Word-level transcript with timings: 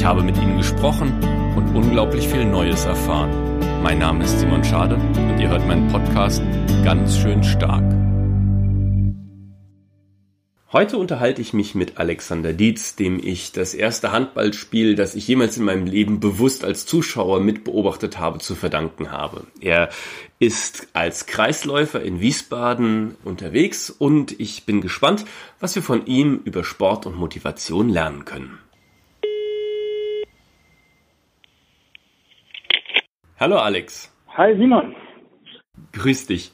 Ich 0.00 0.06
habe 0.06 0.22
mit 0.22 0.38
ihnen 0.38 0.56
gesprochen 0.56 1.12
und 1.56 1.76
unglaublich 1.76 2.26
viel 2.26 2.46
Neues 2.46 2.86
erfahren. 2.86 3.82
Mein 3.82 3.98
Name 3.98 4.24
ist 4.24 4.40
Simon 4.40 4.64
Schade 4.64 4.94
und 4.94 5.38
ihr 5.38 5.50
hört 5.50 5.66
meinen 5.66 5.88
Podcast 5.88 6.42
ganz 6.82 7.18
schön 7.18 7.44
stark. 7.44 7.84
Heute 10.72 10.96
unterhalte 10.96 11.42
ich 11.42 11.52
mich 11.52 11.74
mit 11.74 11.98
Alexander 11.98 12.54
Dietz, 12.54 12.96
dem 12.96 13.20
ich 13.22 13.52
das 13.52 13.74
erste 13.74 14.10
Handballspiel, 14.10 14.94
das 14.94 15.14
ich 15.14 15.28
jemals 15.28 15.58
in 15.58 15.64
meinem 15.64 15.84
Leben 15.84 16.18
bewusst 16.18 16.64
als 16.64 16.86
Zuschauer 16.86 17.40
mitbeobachtet 17.40 18.18
habe, 18.18 18.38
zu 18.38 18.54
verdanken 18.54 19.12
habe. 19.12 19.48
Er 19.60 19.90
ist 20.38 20.88
als 20.94 21.26
Kreisläufer 21.26 22.00
in 22.00 22.22
Wiesbaden 22.22 23.16
unterwegs 23.22 23.90
und 23.90 24.40
ich 24.40 24.64
bin 24.64 24.80
gespannt, 24.80 25.26
was 25.58 25.74
wir 25.74 25.82
von 25.82 26.06
ihm 26.06 26.40
über 26.44 26.64
Sport 26.64 27.04
und 27.04 27.16
Motivation 27.16 27.90
lernen 27.90 28.24
können. 28.24 28.60
Hallo 33.40 33.56
Alex. 33.56 34.12
Hi 34.36 34.54
Simon. 34.54 34.94
Grüß 35.94 36.26
dich. 36.26 36.52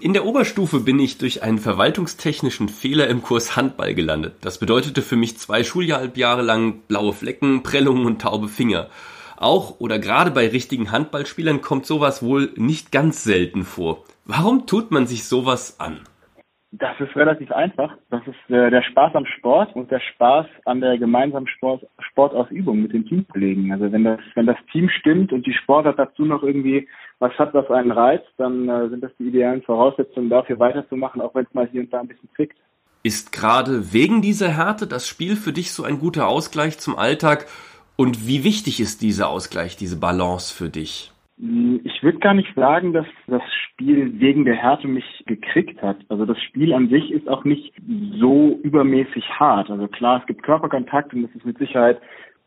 In 0.00 0.12
der 0.12 0.24
Oberstufe 0.24 0.78
bin 0.78 1.00
ich 1.00 1.18
durch 1.18 1.42
einen 1.42 1.58
verwaltungstechnischen 1.58 2.68
Fehler 2.68 3.08
im 3.08 3.20
Kurs 3.20 3.56
Handball 3.56 3.96
gelandet. 3.96 4.34
Das 4.40 4.58
bedeutete 4.58 5.02
für 5.02 5.16
mich 5.16 5.38
zwei 5.38 5.64
Schuljahrhalbjahre 5.64 6.42
lang 6.42 6.82
blaue 6.86 7.14
Flecken, 7.14 7.64
Prellungen 7.64 8.06
und 8.06 8.22
taube 8.22 8.46
Finger. 8.46 8.90
Auch 9.38 9.80
oder 9.80 9.98
gerade 9.98 10.30
bei 10.30 10.46
richtigen 10.46 10.92
Handballspielern 10.92 11.62
kommt 11.62 11.84
sowas 11.84 12.22
wohl 12.22 12.52
nicht 12.54 12.92
ganz 12.92 13.24
selten 13.24 13.64
vor. 13.64 14.04
Warum 14.24 14.68
tut 14.68 14.92
man 14.92 15.08
sich 15.08 15.24
sowas 15.24 15.80
an? 15.80 15.98
Das 16.72 17.00
ist 17.00 17.16
relativ 17.16 17.50
einfach. 17.50 17.96
Das 18.10 18.22
ist 18.28 18.54
äh, 18.54 18.70
der 18.70 18.82
Spaß 18.82 19.16
am 19.16 19.26
Sport 19.26 19.74
und 19.74 19.90
der 19.90 19.98
Spaß 19.98 20.46
an 20.66 20.80
der 20.80 20.98
gemeinsamen 20.98 21.48
Sport, 21.48 21.84
Sportausübung 21.98 22.82
mit 22.82 22.92
den 22.92 23.06
Teamkollegen. 23.06 23.72
Also 23.72 23.90
wenn 23.90 24.04
das, 24.04 24.20
wenn 24.36 24.46
das 24.46 24.56
Team 24.70 24.88
stimmt 24.88 25.32
und 25.32 25.46
die 25.46 25.52
Sportart 25.52 25.98
dazu 25.98 26.24
noch 26.24 26.44
irgendwie 26.44 26.88
was 27.18 27.36
hat, 27.38 27.54
was 27.54 27.68
einen 27.70 27.90
reizt, 27.90 28.28
dann 28.36 28.68
äh, 28.68 28.88
sind 28.88 29.02
das 29.02 29.10
die 29.18 29.28
idealen 29.28 29.62
Voraussetzungen 29.62 30.30
dafür 30.30 30.60
weiterzumachen, 30.60 31.20
auch 31.20 31.34
wenn 31.34 31.44
es 31.44 31.54
mal 31.54 31.66
hier 31.66 31.80
und 31.80 31.92
da 31.92 32.00
ein 32.00 32.08
bisschen 32.08 32.30
zwickt. 32.36 32.56
Ist 33.02 33.32
gerade 33.32 33.92
wegen 33.92 34.22
dieser 34.22 34.48
Härte 34.48 34.86
das 34.86 35.08
Spiel 35.08 35.34
für 35.34 35.52
dich 35.52 35.72
so 35.72 35.82
ein 35.82 35.98
guter 35.98 36.28
Ausgleich 36.28 36.78
zum 36.78 36.96
Alltag? 36.96 37.46
Und 37.96 38.28
wie 38.28 38.44
wichtig 38.44 38.80
ist 38.80 39.02
dieser 39.02 39.28
Ausgleich, 39.28 39.76
diese 39.76 39.98
Balance 39.98 40.54
für 40.54 40.68
dich? 40.68 41.10
Ich 41.84 42.02
würde 42.02 42.18
gar 42.18 42.34
nicht 42.34 42.54
sagen, 42.54 42.92
dass 42.92 43.06
das 43.26 43.42
Spiel 43.64 44.20
wegen 44.20 44.44
der 44.44 44.56
Härte 44.56 44.86
mich 44.86 45.24
gekriegt 45.26 45.80
hat. 45.80 45.96
Also 46.10 46.26
das 46.26 46.38
Spiel 46.42 46.74
an 46.74 46.90
sich 46.90 47.10
ist 47.10 47.28
auch 47.30 47.44
nicht 47.44 47.72
so 48.18 48.58
übermäßig 48.62 49.24
hart. 49.38 49.70
Also 49.70 49.88
klar, 49.88 50.20
es 50.20 50.26
gibt 50.26 50.42
Körperkontakt 50.42 51.14
und 51.14 51.22
das 51.22 51.34
ist 51.34 51.46
mit 51.46 51.56
Sicherheit 51.56 51.98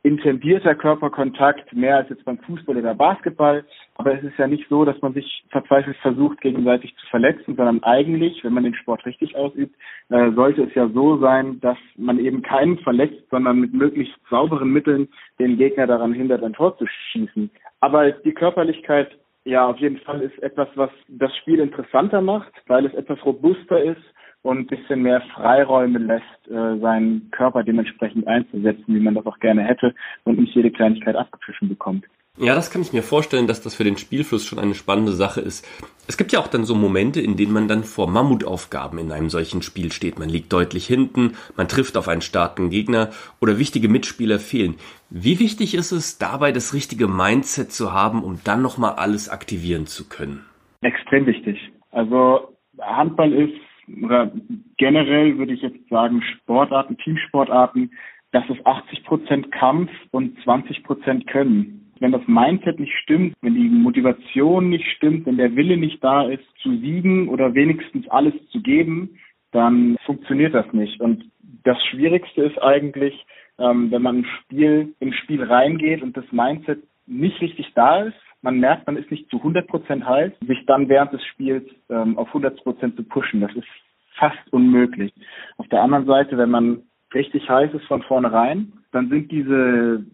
intendierter 0.04 0.76
Körperkontakt, 0.76 1.74
mehr 1.74 1.96
als 1.96 2.10
jetzt 2.10 2.26
beim 2.26 2.38
Fußball 2.40 2.78
oder 2.78 2.94
Basketball. 2.94 3.66
Aber 3.96 4.14
es 4.14 4.24
ist 4.24 4.38
ja 4.38 4.48
nicht 4.48 4.68
so, 4.70 4.84
dass 4.84 5.02
man 5.02 5.14
sich 5.14 5.44
verzweifelt 5.50 5.98
versucht, 5.98 6.42
gegenseitig 6.42 6.94
zu 6.98 7.08
verletzen, 7.08 7.56
sondern 7.56 7.82
eigentlich, 7.84 8.44
wenn 8.44 8.54
man 8.54 8.66
den 8.66 8.76
Sport 8.76 9.06
richtig 9.06 9.36
ausübt, 9.36 9.76
äh, 10.10 10.32
sollte 10.34 10.64
es 10.64 10.76
ja 10.76 10.90
so 10.90 11.18
sein, 11.20 11.60
dass 11.62 11.78
man 11.96 12.20
eben 12.20 12.42
keinen 12.42 12.78
verletzt, 12.80 13.24
sondern 13.32 13.62
mit 13.62 13.74
möglichst 13.74 14.20
sauberen 14.30 14.72
Mitteln 14.72 15.08
den 15.40 15.58
Gegner 15.58 15.88
daran 15.88 16.14
hindert, 16.14 16.44
ein 16.44 16.54
Tor 16.54 16.78
zu 16.78 16.86
schießen. 16.86 17.50
Aber 17.84 18.14
die 18.14 18.32
Körperlichkeit, 18.32 19.10
ja, 19.44 19.68
auf 19.68 19.78
jeden 19.78 19.98
Fall 19.98 20.22
ist 20.22 20.42
etwas, 20.42 20.70
was 20.76 20.90
das 21.10 21.36
Spiel 21.36 21.60
interessanter 21.60 22.22
macht, 22.22 22.54
weil 22.68 22.86
es 22.86 22.94
etwas 22.94 23.20
robuster 23.26 23.84
ist 23.84 24.02
und 24.42 24.58
ein 24.58 24.68
bisschen 24.68 25.02
mehr 25.02 25.20
Freiräume 25.36 26.00
lässt, 26.00 26.48
äh, 26.48 26.80
seinen 26.80 27.30
Körper 27.32 27.62
dementsprechend 27.62 28.26
einzusetzen, 28.26 28.86
wie 28.88 29.02
man 29.02 29.16
das 29.16 29.26
auch 29.26 29.38
gerne 29.40 29.64
hätte 29.64 29.94
und 30.24 30.40
nicht 30.40 30.56
jede 30.56 30.72
Kleinigkeit 30.72 31.18
abgepfiffen 31.18 31.68
bekommt. 31.68 32.06
Ja, 32.40 32.56
das 32.56 32.72
kann 32.72 32.82
ich 32.82 32.94
mir 32.94 33.04
vorstellen, 33.04 33.46
dass 33.46 33.62
das 33.62 33.76
für 33.76 33.84
den 33.84 33.96
Spielfluss 33.96 34.44
schon 34.44 34.58
eine 34.58 34.74
spannende 34.74 35.12
Sache 35.12 35.40
ist. 35.40 35.64
Es 36.08 36.18
gibt 36.18 36.32
ja 36.32 36.40
auch 36.40 36.48
dann 36.48 36.64
so 36.64 36.74
Momente, 36.74 37.22
in 37.22 37.38
denen 37.38 37.54
man 37.54 37.68
dann 37.68 37.84
vor 37.84 38.10
Mammutaufgaben 38.10 38.98
in 38.98 39.12
einem 39.12 39.30
solchen 39.30 39.62
Spiel 39.62 39.92
steht. 39.92 40.18
Man 40.18 40.30
liegt 40.30 40.52
deutlich 40.52 40.88
hinten, 40.88 41.34
man 41.56 41.68
trifft 41.68 41.96
auf 41.96 42.08
einen 42.08 42.22
starken 42.22 42.72
Gegner 42.72 43.12
oder 43.40 43.60
wichtige 43.60 43.88
Mitspieler 43.88 44.40
fehlen. 44.40 44.78
Wie 45.12 45.40
wichtig 45.40 45.76
ist 45.76 45.92
es, 45.92 46.18
dabei 46.18 46.52
das 46.52 46.74
richtige 46.74 47.08
Mindset 47.08 47.72
zu 47.72 47.94
haben, 47.94 48.24
um 48.24 48.40
dann 48.44 48.64
nochmal 48.64 48.94
alles 48.94 49.30
aktivieren 49.30 49.86
zu 49.86 50.10
können? 50.10 50.44
Extrem 50.82 51.28
wichtig. 51.28 51.60
Also 51.92 52.58
Handball 52.80 53.32
ist 53.32 53.54
oder 54.02 54.32
generell 54.78 55.38
würde 55.38 55.54
ich 55.54 55.62
jetzt 55.62 55.88
sagen, 55.88 56.24
Sportarten, 56.24 56.98
Teamsportarten, 56.98 57.92
das 58.32 58.44
ist 58.50 58.66
80 58.66 59.04
Prozent 59.04 59.52
Kampf 59.52 59.92
und 60.10 60.36
20 60.44 60.84
Prozent 60.84 61.28
Können. 61.28 61.83
Wenn 62.00 62.12
das 62.12 62.28
Mindset 62.28 62.80
nicht 62.80 62.94
stimmt, 63.04 63.36
wenn 63.42 63.56
die 63.56 63.70
Motivation 63.70 64.70
nicht 64.70 64.88
stimmt, 64.96 65.26
wenn 65.26 65.38
der 65.38 65.56
Wille 65.56 65.78
nicht 65.78 66.04
da 66.04 66.24
ist, 66.24 66.44
zu 66.62 66.78
siegen 66.78 67.30
oder 67.30 67.54
wenigstens 67.54 68.08
alles 68.10 68.34
zu 68.50 68.62
geben, 68.62 69.18
dann 69.52 69.98
funktioniert 70.06 70.54
das 70.54 70.72
nicht. 70.74 71.00
Und 71.00 71.26
das 71.64 71.78
Schwierigste 71.86 72.44
ist 72.44 72.62
eigentlich, 72.62 73.14
ähm, 73.60 73.92
wenn 73.92 74.02
man 74.02 74.18
ein 74.20 74.26
Spiel, 74.42 74.94
im 75.00 75.14
Spiel 75.14 75.44
reingeht 75.44 76.02
und 76.02 76.18
das 76.18 76.26
Mindset 76.32 76.84
nicht 77.06 77.40
richtig 77.42 77.72
da 77.76 78.04
ist, 78.04 78.18
man 78.42 78.60
merkt, 78.60 78.88
man 78.88 78.98
ist 78.98 79.10
nicht 79.10 79.30
zu 79.30 79.38
100 79.38 79.68
Prozent 79.68 80.06
heiß, 80.06 80.32
sich 80.46 80.66
dann 80.66 80.90
während 80.90 81.14
des 81.14 81.24
Spiels 81.26 81.64
ähm, 81.90 82.18
auf 82.18 82.28
100 82.28 82.62
Prozent 82.64 82.96
zu 82.98 83.04
pushen, 83.04 83.40
das 83.42 83.56
ist 83.56 83.68
fast 84.16 84.52
unmöglich. 84.52 85.14
Auf 85.58 85.68
der 85.70 85.82
anderen 85.82 86.06
Seite, 86.06 86.38
wenn 86.38 86.52
man 86.52 86.84
richtig 87.14 87.50
heiß 87.50 87.74
ist 87.74 87.86
von 87.86 88.04
vornherein, 88.04 88.74
dann 88.92 89.10
sind 89.10 89.32
diese 89.32 90.06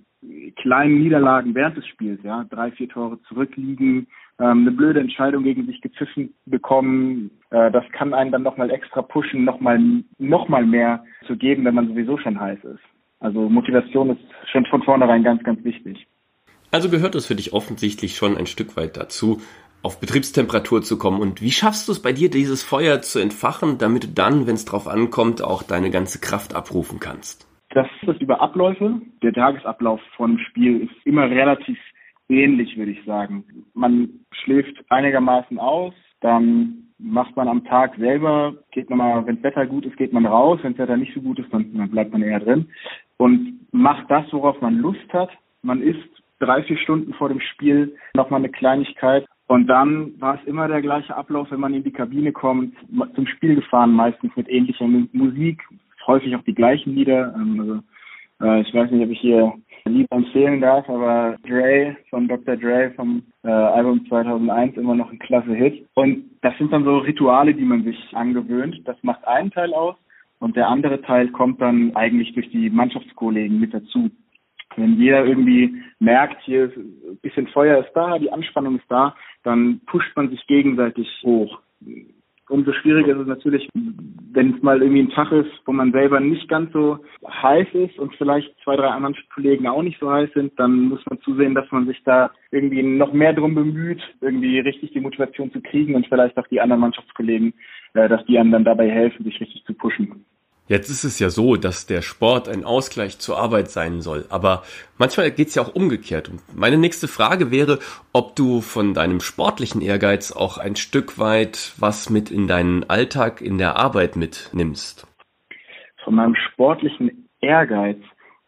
kleinen 0.58 1.00
Niederlagen 1.00 1.56
während 1.56 1.78
des 1.78 1.88
Spiels, 1.88 2.20
ja, 2.24 2.46
drei, 2.50 2.72
vier 2.72 2.90
Tore 2.90 3.20
zurückliegen, 3.28 4.08
ähm, 4.40 4.62
eine 4.62 4.72
blöde 4.72 5.00
Entscheidung 5.00 5.44
gegen 5.44 5.66
sich 5.66 5.82
gepfiffen 5.82 6.34
bekommen, 6.46 7.32
äh, 7.52 7.72
das 7.72 7.84
kann 7.92 8.14
einen 8.14 8.32
dann 8.32 8.44
nochmal 8.44 8.72
extra 8.72 9.02
pushen, 9.02 9.46
nochmal 9.46 9.80
noch 10.18 10.50
mal 10.50 10.66
mehr 10.66 11.04
zu 11.28 11.36
geben, 11.36 11.66
wenn 11.66 11.76
man 11.76 11.88
sowieso 11.88 12.18
schon 12.18 12.40
heiß 12.40 12.60
ist. 12.64 12.84
Also 13.20 13.50
Motivation 13.50 14.12
ist 14.12 14.22
schon 14.52 14.66
von 14.66 14.84
vornherein 14.84 15.24
ganz, 15.24 15.44
ganz 15.44 15.64
wichtig. 15.64 16.08
Also 16.72 16.90
gehört 16.90 17.16
es 17.16 17.26
für 17.26 17.36
dich 17.36 17.54
offensichtlich 17.54 18.16
schon 18.16 18.38
ein 18.38 18.46
Stück 18.46 18.78
weit 18.78 18.96
dazu, 18.96 19.42
auf 19.82 20.00
Betriebstemperatur 20.00 20.82
zu 20.82 20.98
kommen. 20.98 21.20
Und 21.20 21.42
wie 21.42 21.52
schaffst 21.52 21.88
du 21.88 21.92
es 21.92 22.02
bei 22.02 22.14
dir, 22.14 22.30
dieses 22.30 22.64
Feuer 22.64 23.02
zu 23.02 23.20
entfachen, 23.20 23.78
damit 23.78 24.04
du 24.04 24.08
dann, 24.10 24.48
wenn 24.48 24.56
es 24.56 24.66
drauf 24.66 24.88
ankommt, 24.88 25.42
auch 25.42 25.64
deine 25.64 25.90
ganze 25.90 26.20
Kraft 26.20 26.54
abrufen 26.54 27.00
kannst? 27.00 27.48
Das 27.72 27.88
ist 28.02 28.22
über 28.22 28.42
Abläufe. 28.42 29.02
Der 29.22 29.34
Tagesablauf 29.34 30.02
von 30.16 30.40
Spiel 30.40 30.82
ist 30.82 31.06
immer 31.06 31.30
relativ 31.30 31.78
ähnlich, 32.28 32.78
würde 32.78 32.92
ich 32.92 33.04
sagen. 33.06 33.44
Man 33.74 34.10
schläft 34.32 34.84
einigermaßen 34.90 35.60
aus, 35.60 35.94
dann 36.22 36.90
macht 36.98 37.36
man 37.36 37.48
am 37.48 37.64
Tag 37.64 37.96
selber, 37.98 38.54
geht 38.72 38.90
man 38.90 38.98
mal, 38.98 39.26
wenn 39.26 39.42
Wetter 39.42 39.66
gut 39.66 39.86
ist, 39.86 39.98
geht 39.98 40.14
man 40.14 40.26
raus, 40.26 40.60
wenn 40.64 40.78
Wetter 40.78 40.98
nicht 40.98 41.14
so 41.14 41.22
gut 41.22 41.40
ist, 41.40 41.52
dann, 41.54 41.74
dann 41.76 41.90
bleibt 41.90 42.12
man 42.12 42.22
eher 42.22 42.40
drin 42.40 42.70
und 43.18 43.60
macht 43.72 44.10
das, 44.10 44.26
worauf 44.32 44.60
man 44.62 44.78
Lust 44.78 45.14
hat. 45.14 45.30
Man 45.62 45.82
isst 45.82 46.10
drei, 46.40 46.64
vier 46.64 46.78
Stunden 46.78 47.14
vor 47.14 47.30
dem 47.30 47.40
Spiel 47.40 47.96
nochmal 48.16 48.40
eine 48.40 48.50
Kleinigkeit. 48.50 49.26
Und 49.48 49.68
dann 49.68 50.20
war 50.20 50.36
es 50.36 50.48
immer 50.48 50.68
der 50.68 50.82
gleiche 50.82 51.16
Ablauf, 51.16 51.50
wenn 51.52 51.60
man 51.60 51.74
in 51.74 51.84
die 51.84 51.92
Kabine 51.92 52.32
kommt, 52.32 52.76
zum 53.16 53.26
Spiel 53.28 53.56
gefahren, 53.56 53.92
meistens 53.92 54.36
mit 54.36 54.48
ähnlicher 54.48 54.88
Musik, 54.88 55.64
häufig 56.10 56.36
auch 56.36 56.44
die 56.44 56.56
gleichen 56.56 56.96
Lieder. 56.96 57.34
Ähm, 57.36 57.60
also, 57.60 57.80
äh, 58.42 58.62
ich 58.62 58.74
weiß 58.74 58.92
nicht, 58.92 59.06
ob 59.06 59.12
ich 59.12 59.20
hier 59.20 59.54
Lieder 59.86 60.16
empfehlen 60.16 60.62
darf, 60.62 60.88
aber 60.90 61.38
Dre 61.48 61.96
von 62.10 62.28
Dr. 62.28 62.58
Dre 62.58 62.92
vom 62.96 63.24
äh, 63.44 63.50
Album 63.50 64.06
2001 64.08 64.78
immer 64.78 64.96
noch 64.96 65.12
ein 65.12 65.20
klasse 65.20 65.54
Hit. 65.54 65.88
Und 65.96 66.26
das 66.42 66.58
sind 66.58 66.72
dann 66.74 66.84
so 66.84 66.98
Rituale, 66.98 67.54
die 67.54 67.66
man 67.66 67.84
sich 67.84 67.98
angewöhnt. 68.14 68.82
Das 68.86 68.98
macht 69.02 69.26
einen 69.28 69.52
Teil 69.52 69.74
aus 69.74 69.96
und 70.40 70.56
der 70.56 70.68
andere 70.68 71.02
Teil 71.02 71.30
kommt 71.30 71.62
dann 71.62 71.96
eigentlich 71.96 72.34
durch 72.34 72.50
die 72.50 72.70
Mannschaftskollegen 72.70 73.60
mit 73.60 73.74
dazu. 73.74 74.10
Wenn 74.76 75.00
jeder 75.00 75.26
irgendwie 75.26 75.82
merkt, 76.00 76.42
hier 76.44 76.66
ist 76.66 76.78
ein 76.78 77.18
bisschen 77.22 77.48
Feuer 77.48 77.80
ist 77.84 77.92
da, 77.94 78.20
die 78.20 78.32
Anspannung 78.32 78.78
ist 78.78 78.90
da, 78.90 79.16
dann 79.44 79.82
pusht 79.88 80.16
man 80.16 80.30
sich 80.30 80.46
gegenseitig 80.48 81.08
hoch. 81.24 81.60
Umso 82.50 82.74
schwieriger 82.74 83.14
ist 83.14 83.22
es 83.22 83.28
natürlich, 83.28 83.70
wenn 83.74 84.56
es 84.56 84.62
mal 84.62 84.82
irgendwie 84.82 85.04
ein 85.04 85.10
Tag 85.10 85.32
ist, 85.32 85.52
wo 85.66 85.72
man 85.72 85.92
selber 85.92 86.20
nicht 86.20 86.48
ganz 86.50 86.72
so 86.74 87.00
heiß 87.28 87.68
ist 87.74 87.98
und 88.00 88.14
vielleicht 88.16 88.54
zwei, 88.64 88.76
drei 88.76 88.88
anderen 88.88 89.16
Kollegen 89.34 89.68
auch 89.68 89.82
nicht 89.82 90.00
so 90.00 90.12
heiß 90.12 90.30
sind, 90.34 90.60
dann 90.60 90.90
muss 90.90 91.06
man 91.10 91.20
zusehen, 91.22 91.56
dass 91.56 91.72
man 91.72 91.88
sich 91.88 92.02
da 92.04 92.32
irgendwie 92.52 92.84
noch 92.84 93.14
mehr 93.14 93.34
drum 93.34 93.56
bemüht, 93.56 94.02
irgendwie 94.22 94.60
richtig 94.60 94.92
die 94.92 95.00
Motivation 95.00 95.52
zu 95.52 95.62
kriegen 95.62 95.96
und 95.96 96.08
vielleicht 96.08 96.38
auch 96.38 96.48
die 96.48 96.62
anderen 96.62 96.82
Mannschaftskollegen, 96.82 97.54
äh, 97.94 98.10
dass 98.10 98.26
die 98.26 98.38
einem 98.38 98.52
dann 98.52 98.66
dabei 98.66 98.90
helfen, 98.90 99.24
sich 99.24 99.40
richtig 99.40 99.64
zu 99.66 99.74
pushen. 99.74 100.26
Jetzt 100.70 100.92
ist 100.92 101.04
es 101.04 101.18
ja 101.18 101.32
so, 101.32 101.56
dass 101.56 101.88
der 101.88 102.04
Sport 102.04 102.48
ein 102.48 102.64
Ausgleich 102.64 103.18
zur 103.18 103.40
Arbeit 103.40 103.72
sein 103.72 104.02
soll, 104.02 104.26
aber 104.30 104.62
manchmal 105.00 105.32
geht 105.32 105.48
es 105.48 105.56
ja 105.56 105.64
auch 105.64 105.74
umgekehrt. 105.74 106.30
Und 106.30 106.42
meine 106.56 106.78
nächste 106.78 107.08
Frage 107.08 107.50
wäre, 107.50 107.80
ob 108.14 108.36
du 108.36 108.62
von 108.62 108.94
deinem 108.94 109.20
sportlichen 109.20 109.82
Ehrgeiz 109.82 110.32
auch 110.32 110.60
ein 110.60 110.76
Stück 110.76 111.18
weit 111.18 111.74
was 111.80 112.12
mit 112.12 112.30
in 112.30 112.48
deinen 112.48 112.88
Alltag 112.88 113.42
in 113.42 113.58
der 113.58 113.78
Arbeit 113.78 114.16
mitnimmst. 114.16 115.08
Von 116.04 116.14
meinem 116.14 116.36
sportlichen 116.36 117.28
Ehrgeiz, 117.42 117.98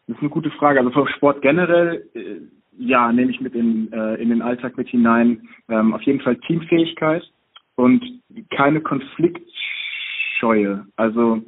das 0.06 0.16
ist 0.16 0.22
eine 0.22 0.30
gute 0.30 0.52
Frage. 0.52 0.78
Also 0.78 0.92
vom 0.92 1.08
Sport 1.08 1.42
generell, 1.42 2.08
äh, 2.14 2.36
ja, 2.78 3.10
nehme 3.10 3.32
ich 3.32 3.40
mit 3.40 3.56
in, 3.56 3.92
äh, 3.92 4.14
in 4.14 4.28
den 4.28 4.42
Alltag 4.42 4.76
mit 4.76 4.88
hinein. 4.88 5.48
Ähm, 5.68 5.92
auf 5.92 6.02
jeden 6.02 6.20
Fall 6.20 6.36
Teamfähigkeit 6.36 7.24
und 7.74 8.04
keine 8.56 8.80
Konfliktscheue. 8.80 10.86
Also 10.94 11.42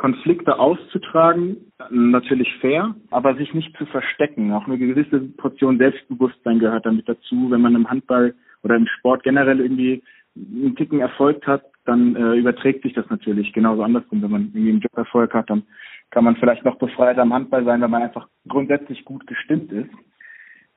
Konflikte 0.00 0.58
auszutragen, 0.58 1.58
natürlich 1.90 2.48
fair, 2.62 2.94
aber 3.10 3.34
sich 3.34 3.52
nicht 3.52 3.76
zu 3.76 3.84
verstecken. 3.84 4.50
Auch 4.50 4.66
eine 4.66 4.78
gewisse 4.78 5.20
Portion 5.36 5.76
Selbstbewusstsein 5.76 6.58
gehört 6.58 6.86
damit 6.86 7.06
dazu. 7.06 7.50
Wenn 7.50 7.60
man 7.60 7.74
im 7.74 7.90
Handball 7.90 8.34
oder 8.62 8.76
im 8.76 8.86
Sport 8.86 9.24
generell 9.24 9.60
irgendwie 9.60 10.02
einen 10.34 10.74
Ticken 10.74 11.00
Erfolg 11.00 11.46
hat, 11.46 11.64
dann 11.84 12.16
äh, 12.16 12.36
überträgt 12.36 12.82
sich 12.82 12.94
das 12.94 13.10
natürlich 13.10 13.52
genauso 13.52 13.82
andersrum. 13.82 14.22
Wenn 14.22 14.30
man 14.30 14.42
irgendwie 14.54 14.70
einen 14.70 14.80
Job 14.80 14.96
Erfolg 14.96 15.34
hat, 15.34 15.50
dann 15.50 15.64
kann 16.08 16.24
man 16.24 16.36
vielleicht 16.36 16.64
noch 16.64 16.76
befreiter 16.76 17.20
am 17.20 17.34
Handball 17.34 17.66
sein, 17.66 17.82
weil 17.82 17.88
man 17.88 18.02
einfach 18.02 18.26
grundsätzlich 18.48 19.04
gut 19.04 19.26
gestimmt 19.26 19.70
ist. 19.70 19.90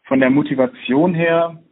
Von 0.04 0.20
der 0.20 0.32
Motivation 0.32 1.14
her 1.14 1.64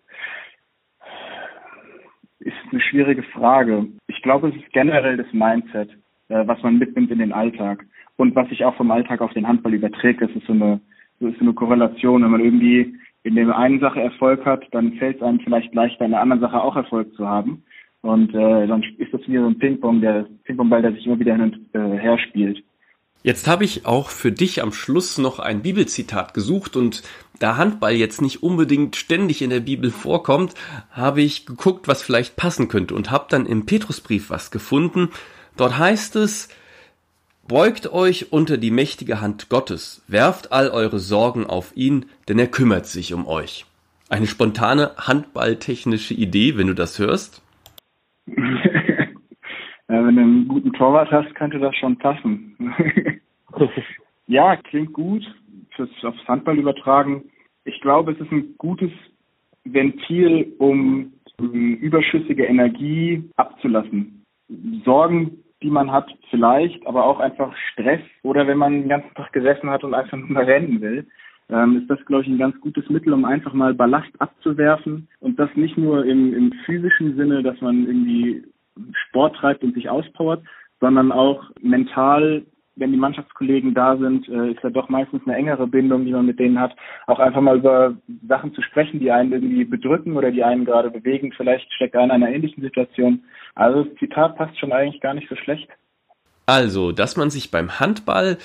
ist 2.40 2.56
eine 2.72 2.80
schwierige 2.80 3.24
Frage. 3.24 3.88
Ich 4.08 4.22
glaube, 4.22 4.48
es 4.48 4.56
ist 4.56 4.72
generell 4.72 5.18
das 5.18 5.34
Mindset 5.34 5.90
äh, 6.32 6.48
was 6.48 6.62
man 6.64 6.78
mitnimmt 6.78 7.12
in 7.12 7.20
den 7.20 7.34
Alltag 7.34 7.86
und 8.18 8.36
was 8.36 8.48
sich 8.50 8.64
auch 8.64 8.76
vom 8.76 8.92
Alltag 8.92 9.22
auf 9.22 9.34
den 9.34 9.48
Handball 9.48 9.74
überträgt. 9.74 10.22
Das 10.22 10.32
ist 10.32 10.48
so 10.48 10.54
eine, 10.54 10.80
so 11.20 11.28
ist 11.28 11.42
eine 11.42 11.54
Korrelation. 11.54 12.24
Wenn 12.24 12.32
man 12.32 12.44
irgendwie 12.44 12.96
in 13.24 13.36
der 13.36 13.56
einen 13.56 13.80
Sache 13.80 14.02
Erfolg 14.02 14.46
hat, 14.46 14.64
dann 14.72 14.94
fällt 14.94 15.18
es 15.18 15.24
einem 15.24 15.40
vielleicht 15.42 15.74
leichter, 15.74 16.06
in 16.06 16.12
der 16.12 16.22
anderen 16.22 16.42
Sache 16.42 16.62
auch 16.62 16.76
Erfolg 16.76 17.14
zu 17.16 17.28
haben. 17.28 17.64
Und 18.02 18.34
äh, 18.34 18.66
dann 18.68 18.84
ist 18.98 19.14
das 19.14 19.22
wie 19.28 19.38
so 19.38 19.46
ein 19.46 19.60
Ping-Pong, 19.60 20.02
der 20.02 20.26
Ping-Pong-Ball, 20.46 20.82
der 20.82 20.94
sich 20.94 21.06
immer 21.06 21.20
wieder 21.20 21.36
hin 21.36 21.44
und 21.44 21.76
äh, 21.76 22.00
her 22.00 22.18
spielt. 22.18 22.64
Jetzt 23.24 23.48
habe 23.48 23.64
ich 23.64 23.86
auch 23.86 24.10
für 24.10 24.32
dich 24.32 24.64
am 24.64 24.72
Schluss 24.72 25.20
noch 25.20 25.38
ein 25.38 25.62
Bibelzitat 25.62 26.34
gesucht 26.34 26.76
und 26.76 27.04
da 27.38 27.58
Handball 27.58 27.94
jetzt 27.94 28.20
nicht 28.20 28.42
unbedingt 28.42 28.96
ständig 28.96 29.44
in 29.44 29.52
der 29.52 29.60
Bibel 29.60 29.92
vorkommt, 29.92 30.56
habe 30.90 31.22
ich 31.22 31.46
geguckt, 31.46 31.88
was 31.88 32.02
vielleicht 32.02 32.36
passen 32.36 32.68
könnte 32.68 32.96
und 32.96 33.12
habe 33.12 33.28
dann 33.30 33.46
im 33.46 33.68
Petrusbrief 33.68 34.32
was 34.32 34.50
gefunden, 34.50 35.10
Dort 35.62 35.78
heißt 35.78 36.16
es, 36.16 36.50
Beugt 37.48 37.94
euch 37.94 38.34
unter 38.34 38.58
die 38.58 38.72
mächtige 38.72 39.22
Hand 39.22 39.48
Gottes, 39.48 40.04
werft 40.08 40.52
all 40.52 40.72
eure 40.72 40.98
Sorgen 40.98 41.46
auf 41.46 41.78
ihn, 41.78 42.06
denn 42.28 42.40
er 42.40 42.48
kümmert 42.48 42.88
sich 42.88 43.14
um 43.14 43.28
euch. 43.28 43.68
Eine 44.10 44.26
spontane 44.26 44.96
handballtechnische 44.98 46.16
Idee, 46.16 46.58
wenn 46.58 46.66
du 46.66 46.74
das 46.74 46.98
hörst? 46.98 47.44
ja, 48.26 48.36
wenn 49.88 50.16
du 50.16 50.22
einen 50.24 50.48
guten 50.48 50.74
Torwart 50.74 51.12
hast, 51.12 51.36
könnte 51.36 51.60
das 51.60 51.76
schon 51.76 51.96
passen. 51.96 52.58
ja, 54.26 54.56
klingt 54.56 54.94
gut. 54.94 55.24
Fürs 55.76 55.92
aufs 56.02 56.28
Handball 56.28 56.58
übertragen. 56.58 57.26
Ich 57.66 57.80
glaube, 57.82 58.14
es 58.14 58.20
ist 58.20 58.32
ein 58.32 58.56
gutes 58.58 58.92
Ventil, 59.64 60.56
um 60.58 61.14
überschüssige 61.38 62.46
Energie 62.46 63.30
abzulassen. 63.36 64.26
Sorgen 64.84 65.38
die 65.62 65.70
man 65.70 65.92
hat, 65.92 66.10
vielleicht, 66.30 66.86
aber 66.88 67.06
auch 67.06 67.20
einfach 67.20 67.56
Stress 67.72 68.02
oder 68.24 68.48
wenn 68.48 68.58
man 68.58 68.74
den 68.74 68.90
ganzen 68.90 69.14
Tag 69.14 69.32
gesessen 69.32 69.70
hat 69.70 69.84
und 69.84 69.94
einfach 69.94 70.18
nur 70.18 70.30
mal 70.30 70.44
rennen 70.44 70.82
will, 70.82 71.08
ähm, 71.50 71.78
ist 71.78 71.90
das, 71.90 72.04
glaube 72.06 72.24
ich, 72.24 72.30
ein 72.30 72.38
ganz 72.38 72.60
gutes 72.62 72.90
Mittel, 72.90 73.14
um 73.14 73.26
einfach 73.26 73.54
mal 73.54 73.74
Ballast 73.74 74.10
abzuwerfen 74.20 75.08
und 75.20 75.38
das 75.38 75.50
nicht 75.56 75.78
nur 75.78 76.06
im, 76.06 76.34
im 76.34 76.54
physischen 76.66 77.16
Sinne, 77.16 77.44
dass 77.44 77.60
man 77.62 77.86
irgendwie 77.86 78.44
Sport 78.94 79.36
treibt 79.36 79.64
und 79.64 79.74
sich 79.74 79.90
auspowert, 79.90 80.44
sondern 80.80 81.12
auch 81.12 81.44
mental 81.62 82.44
wenn 82.76 82.92
die 82.92 82.98
Mannschaftskollegen 82.98 83.74
da 83.74 83.98
sind, 83.98 84.28
äh, 84.30 84.52
ist 84.52 84.64
ja 84.64 84.70
doch 84.70 84.90
meistens 84.90 85.22
eine 85.26 85.36
engere 85.36 85.68
Bindung, 85.68 86.06
die 86.06 86.12
man 86.12 86.26
mit 86.26 86.40
denen 86.40 86.60
hat. 86.60 86.76
Auch 87.08 87.20
einfach 87.20 87.42
mal 87.42 87.58
über 87.58 87.96
Sachen 88.28 88.54
zu 88.54 88.62
sprechen, 88.62 89.00
die 89.00 89.12
einen 89.12 89.32
irgendwie 89.32 89.66
bedrücken 89.66 90.18
oder 90.18 90.32
die 90.32 90.44
einen 90.44 90.66
gerade 90.66 90.90
bewegen. 90.90 91.34
Vielleicht 91.36 91.72
steckt 91.74 91.96
einer 91.96 92.16
in 92.16 92.24
einer 92.24 92.34
ähnlichen 92.34 92.64
Situation. 92.64 93.24
Also 93.56 93.84
das 93.84 93.96
Zitat 93.96 94.38
passt 94.38 94.58
schon 94.60 94.72
eigentlich 94.72 95.02
gar 95.02 95.14
nicht 95.14 95.30
so 95.30 95.36
schlecht. 95.36 95.70
Also, 96.46 96.92
dass 96.92 97.18
man 97.18 97.30
sich 97.30 97.52
beim 97.52 97.80
Handball 97.80 98.38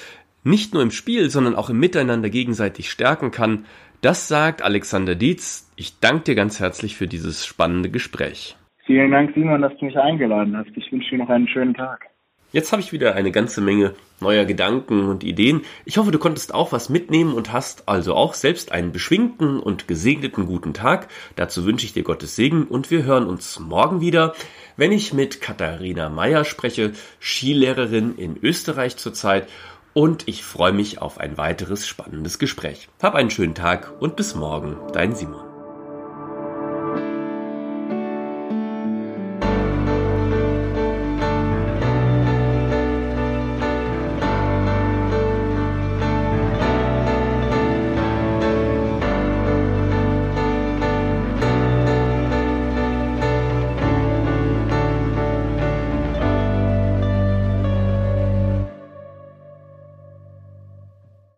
nicht 0.44 0.74
nur 0.74 0.82
im 0.82 0.90
Spiel, 0.90 1.28
sondern 1.30 1.56
auch 1.56 1.70
im 1.70 1.80
Miteinander 1.80 2.30
gegenseitig 2.30 2.90
stärken 2.90 3.30
kann, 3.30 3.64
das 4.00 4.28
sagt 4.28 4.62
Alexander 4.62 5.14
Dietz. 5.14 5.72
Ich 5.76 5.98
danke 6.00 6.24
dir 6.24 6.34
ganz 6.34 6.60
herzlich 6.60 6.96
für 6.96 7.06
dieses 7.06 7.44
spannende 7.44 7.90
Gespräch. 7.90 8.56
Vielen 8.84 9.10
Dank, 9.10 9.34
Simon, 9.34 9.62
dass 9.62 9.76
du 9.78 9.86
mich 9.86 9.98
eingeladen 9.98 10.56
hast. 10.56 10.70
Ich 10.76 10.92
wünsche 10.92 11.10
dir 11.10 11.18
noch 11.18 11.30
einen 11.30 11.48
schönen 11.48 11.74
Tag. 11.74 12.06
Jetzt 12.52 12.72
habe 12.72 12.80
ich 12.80 12.92
wieder 12.92 13.14
eine 13.14 13.32
ganze 13.32 13.60
Menge 13.60 13.94
neuer 14.20 14.44
Gedanken 14.44 15.08
und 15.08 15.24
Ideen. 15.24 15.62
Ich 15.84 15.98
hoffe, 15.98 16.10
du 16.10 16.18
konntest 16.18 16.54
auch 16.54 16.72
was 16.72 16.88
mitnehmen 16.88 17.34
und 17.34 17.52
hast 17.52 17.88
also 17.88 18.14
auch 18.14 18.34
selbst 18.34 18.72
einen 18.72 18.92
beschwingten 18.92 19.60
und 19.60 19.88
gesegneten 19.88 20.46
guten 20.46 20.72
Tag. 20.72 21.08
Dazu 21.34 21.64
wünsche 21.64 21.86
ich 21.86 21.92
dir 21.92 22.02
Gottes 22.02 22.36
Segen 22.36 22.64
und 22.64 22.90
wir 22.90 23.04
hören 23.04 23.26
uns 23.26 23.58
morgen 23.58 24.00
wieder, 24.00 24.34
wenn 24.76 24.92
ich 24.92 25.12
mit 25.12 25.40
Katharina 25.40 26.08
Meyer 26.08 26.44
spreche, 26.44 26.92
Skilehrerin 27.20 28.16
in 28.16 28.38
Österreich 28.42 28.96
zurzeit 28.96 29.48
und 29.92 30.28
ich 30.28 30.44
freue 30.44 30.72
mich 30.72 31.00
auf 31.00 31.18
ein 31.18 31.38
weiteres 31.38 31.86
spannendes 31.86 32.38
Gespräch. 32.38 32.88
Hab 33.02 33.14
einen 33.14 33.30
schönen 33.30 33.54
Tag 33.54 33.92
und 33.98 34.14
bis 34.14 34.34
morgen, 34.34 34.76
dein 34.92 35.14
Simon. 35.14 35.45